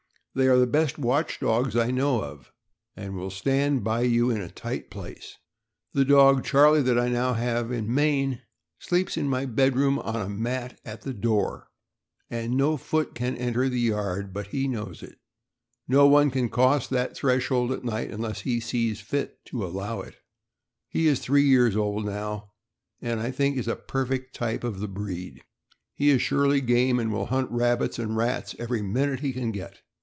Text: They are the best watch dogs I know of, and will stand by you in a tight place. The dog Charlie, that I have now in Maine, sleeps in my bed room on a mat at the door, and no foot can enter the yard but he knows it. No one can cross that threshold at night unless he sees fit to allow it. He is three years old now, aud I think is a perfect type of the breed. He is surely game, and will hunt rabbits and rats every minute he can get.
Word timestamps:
They 0.33 0.47
are 0.47 0.55
the 0.55 0.65
best 0.65 0.97
watch 0.97 1.41
dogs 1.41 1.75
I 1.75 1.91
know 1.91 2.23
of, 2.23 2.53
and 2.95 3.17
will 3.17 3.29
stand 3.31 3.83
by 3.83 4.03
you 4.03 4.29
in 4.29 4.39
a 4.39 4.47
tight 4.49 4.89
place. 4.89 5.35
The 5.91 6.05
dog 6.05 6.45
Charlie, 6.45 6.81
that 6.83 6.97
I 6.97 7.09
have 7.09 7.69
now 7.69 7.75
in 7.75 7.93
Maine, 7.93 8.41
sleeps 8.79 9.17
in 9.17 9.27
my 9.27 9.45
bed 9.45 9.75
room 9.75 9.99
on 9.99 10.15
a 10.21 10.29
mat 10.29 10.79
at 10.85 11.01
the 11.01 11.13
door, 11.13 11.67
and 12.29 12.55
no 12.55 12.77
foot 12.77 13.13
can 13.13 13.35
enter 13.35 13.67
the 13.67 13.81
yard 13.81 14.31
but 14.31 14.47
he 14.47 14.69
knows 14.69 15.03
it. 15.03 15.19
No 15.85 16.07
one 16.07 16.31
can 16.31 16.47
cross 16.47 16.87
that 16.87 17.13
threshold 17.17 17.73
at 17.73 17.83
night 17.83 18.09
unless 18.09 18.39
he 18.39 18.61
sees 18.61 19.01
fit 19.01 19.43
to 19.47 19.65
allow 19.65 19.99
it. 19.99 20.15
He 20.87 21.07
is 21.07 21.19
three 21.19 21.43
years 21.45 21.75
old 21.75 22.05
now, 22.05 22.53
aud 23.03 23.17
I 23.17 23.31
think 23.31 23.57
is 23.57 23.67
a 23.67 23.75
perfect 23.75 24.33
type 24.33 24.63
of 24.63 24.79
the 24.79 24.87
breed. 24.87 25.43
He 25.93 26.09
is 26.09 26.21
surely 26.21 26.61
game, 26.61 26.99
and 27.01 27.11
will 27.11 27.25
hunt 27.25 27.51
rabbits 27.51 27.99
and 27.99 28.15
rats 28.15 28.55
every 28.57 28.81
minute 28.81 29.19
he 29.19 29.33
can 29.33 29.51
get. 29.51 29.81